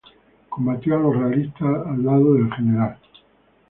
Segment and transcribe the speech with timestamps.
[0.49, 2.97] Combatió a los realistas al lado del Gral.